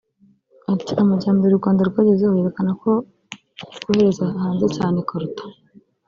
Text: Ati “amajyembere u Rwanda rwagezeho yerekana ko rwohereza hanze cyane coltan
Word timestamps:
Ati 0.73 0.93
“amajyembere 1.01 1.51
u 1.53 1.59
Rwanda 1.61 1.81
rwagezeho 1.89 2.33
yerekana 2.37 2.71
ko 2.81 2.89
rwohereza 3.77 4.25
hanze 4.43 4.65
cyane 4.77 4.97
coltan 5.09 5.51